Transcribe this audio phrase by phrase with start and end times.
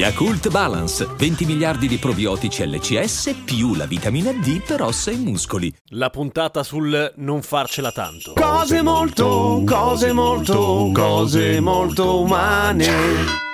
[0.00, 5.70] Yakult Balance, 20 miliardi di probiotici LCS più la vitamina D per ossa e muscoli.
[5.88, 8.32] La puntata sul non farcela tanto.
[8.32, 13.49] Cose molto, cose molto, cose molto umane.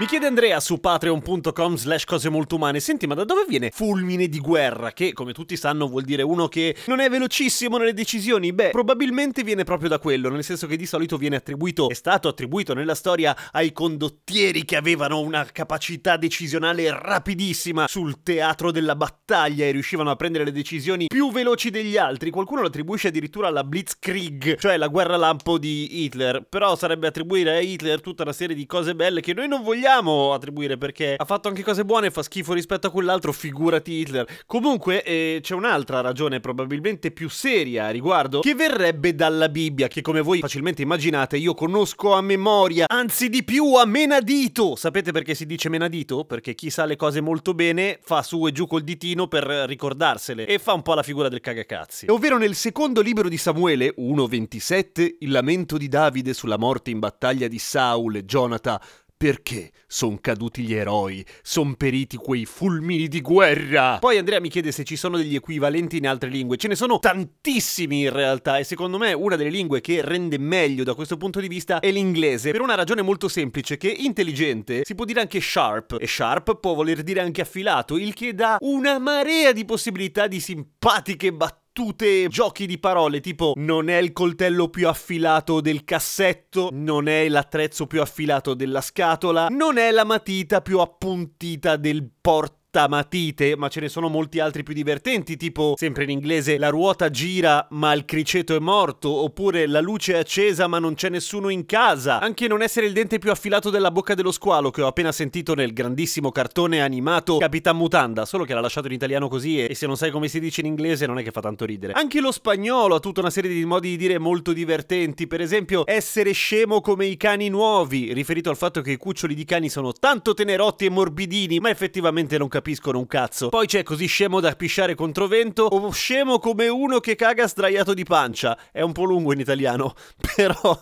[0.00, 2.80] Mi chiede Andrea su patreon.com slash cose molto umane.
[2.80, 4.92] Senti ma da dove viene fulmine di guerra?
[4.92, 8.54] Che come tutti sanno vuol dire uno che non è velocissimo nelle decisioni?
[8.54, 12.28] Beh probabilmente viene proprio da quello Nel senso che di solito viene attribuito È stato
[12.28, 17.86] attribuito nella storia ai condottieri Che avevano una capacità decisionale rapidissima.
[17.86, 22.30] Sul teatro della battaglia E riuscivano a prendere le decisioni più veloci degli altri.
[22.30, 26.46] Qualcuno lo attribuisce addirittura alla Blitzkrieg Cioè la guerra lampo di Hitler.
[26.48, 29.88] Però sarebbe attribuire a Hitler tutta una serie di cose belle Che noi non vogliamo
[29.90, 33.92] vogliamo attribuire perché ha fatto anche cose buone e fa schifo rispetto a quell'altro, figurati
[33.94, 34.26] Hitler.
[34.46, 40.00] Comunque eh, c'è un'altra ragione probabilmente più seria a riguardo che verrebbe dalla Bibbia che
[40.00, 44.76] come voi facilmente immaginate io conosco a memoria, anzi di più a menadito.
[44.76, 46.24] Sapete perché si dice menadito?
[46.24, 50.46] Perché chi sa le cose molto bene fa su e giù col ditino per ricordarsele
[50.46, 52.06] e fa un po' la figura del cagacazzi.
[52.08, 57.48] Ovvero nel secondo libro di Samuele 1.27 il lamento di Davide sulla morte in battaglia
[57.48, 58.78] di Saul e Jonathan
[59.20, 61.22] perché son caduti gli eroi?
[61.42, 63.98] Son periti quei fulmini di guerra?
[63.98, 66.56] Poi Andrea mi chiede se ci sono degli equivalenti in altre lingue.
[66.56, 70.84] Ce ne sono tantissimi in realtà e secondo me una delle lingue che rende meglio
[70.84, 72.50] da questo punto di vista è l'inglese.
[72.50, 76.72] Per una ragione molto semplice che intelligente si può dire anche sharp e sharp può
[76.72, 82.26] voler dire anche affilato, il che dà una marea di possibilità di simpatiche battute battute,
[82.28, 87.86] giochi di parole, tipo non è il coltello più affilato del cassetto, non è l'attrezzo
[87.86, 93.80] più affilato della scatola, non è la matita più appuntita del porto matite, ma ce
[93.80, 98.04] ne sono molti altri più divertenti, tipo sempre in inglese la ruota gira ma il
[98.04, 102.20] criceto è morto, oppure la luce è accesa ma non c'è nessuno in casa.
[102.20, 105.54] Anche non essere il dente più affilato della bocca dello squalo che ho appena sentito
[105.54, 109.86] nel grandissimo cartone animato Capitan Mutanda, solo che l'ha lasciato in italiano così e se
[109.86, 111.94] non sai come si dice in inglese non è che fa tanto ridere.
[111.94, 115.82] Anche lo spagnolo ha tutta una serie di modi di dire molto divertenti, per esempio
[115.86, 119.92] essere scemo come i cani nuovi, riferito al fatto che i cuccioli di cani sono
[119.92, 123.48] tanto tenerotti e morbidini, ma effettivamente non capiscono capiscono un cazzo.
[123.48, 128.04] Poi c'è così scemo da pisciare controvento o scemo come uno che caga sdraiato di
[128.04, 128.56] pancia.
[128.70, 129.94] È un po' lungo in italiano,
[130.36, 130.78] però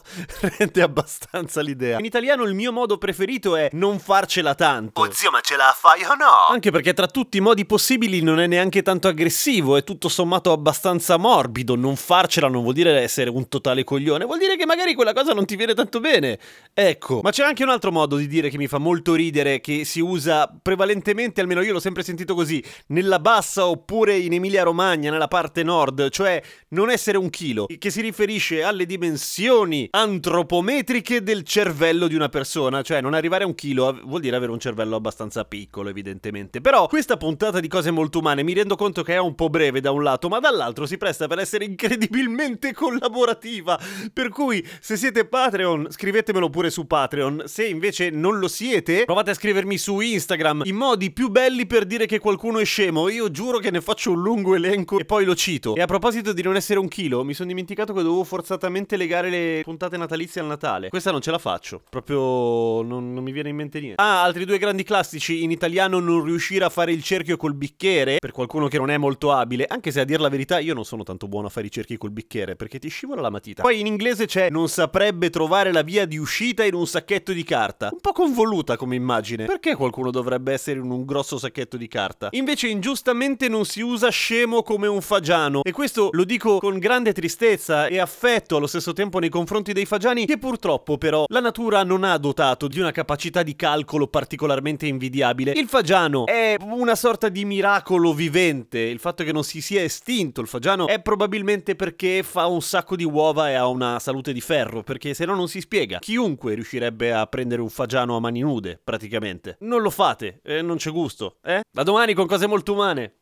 [0.58, 1.98] rende abbastanza l'idea.
[1.98, 5.00] In italiano il mio modo preferito è non farcela tanto.
[5.00, 6.48] Oh zio, ma ce la fai o no?
[6.50, 10.50] Anche perché tra tutti i modi possibili non è neanche tanto aggressivo, è tutto sommato
[10.50, 11.76] abbastanza morbido.
[11.76, 15.32] Non farcela non vuol dire essere un totale coglione, vuol dire che magari quella cosa
[15.32, 16.40] non ti viene tanto bene.
[16.74, 19.84] Ecco, ma c'è anche un altro modo di dire che mi fa molto ridere, che
[19.84, 24.62] si usa prevalentemente, almeno io io l'ho sempre sentito così, nella bassa oppure in Emilia
[24.62, 31.22] Romagna, nella parte nord, cioè non essere un chilo, che si riferisce alle dimensioni antropometriche
[31.22, 34.58] del cervello di una persona, cioè non arrivare a un chilo vuol dire avere un
[34.58, 36.60] cervello abbastanza piccolo, evidentemente.
[36.60, 39.80] Però questa puntata di cose molto umane mi rendo conto che è un po' breve
[39.80, 43.78] da un lato, ma dall'altro si presta per essere incredibilmente collaborativa.
[44.12, 47.44] Per cui, se siete Patreon, scrivetemelo pure su Patreon.
[47.46, 51.66] Se invece non lo siete, provate a scrivermi su Instagram i modi più belli quelli
[51.66, 53.08] per dire che qualcuno è scemo.
[53.08, 55.74] Io giuro che ne faccio un lungo elenco e poi lo cito.
[55.74, 59.30] E a proposito di non essere un chilo, mi sono dimenticato che dovevo forzatamente legare
[59.30, 60.88] le puntate natalizie al Natale.
[60.88, 61.82] Questa non ce la faccio.
[61.88, 64.00] Proprio non, non mi viene in mente niente.
[64.00, 65.42] Ah, altri due grandi classici.
[65.42, 68.19] In italiano non riuscire a fare il cerchio col bicchiere.
[68.19, 69.64] Per qualcuno che non è molto abile.
[69.66, 71.96] Anche se a dir la verità io non sono tanto buono a fare i cerchi
[71.96, 72.54] col bicchiere.
[72.54, 73.62] Perché ti scivola la matita.
[73.62, 77.42] Poi in inglese c'è non saprebbe trovare la via di uscita in un sacchetto di
[77.42, 77.88] carta.
[77.90, 79.46] Un po' convoluta come immagine.
[79.46, 82.28] Perché qualcuno dovrebbe essere in un grosso sacchetto sacchetto di carta.
[82.32, 87.12] Invece ingiustamente non si usa scemo come un fagiano e questo lo dico con grande
[87.12, 91.82] tristezza e affetto allo stesso tempo nei confronti dei fagiani che purtroppo però la natura
[91.82, 95.52] non ha dotato di una capacità di calcolo particolarmente invidiabile.
[95.52, 100.40] Il fagiano è una sorta di miracolo vivente, il fatto che non si sia estinto
[100.40, 104.40] il fagiano è probabilmente perché fa un sacco di uova e ha una salute di
[104.40, 105.99] ferro, perché se no non si spiega.
[105.99, 109.56] Chiunque riuscirebbe a prendere un fagiano a mani nude, praticamente.
[109.61, 111.37] Non lo fate, eh, non c'è gusto.
[111.43, 111.61] Eh?
[111.70, 113.18] Da domani con cose molto umane.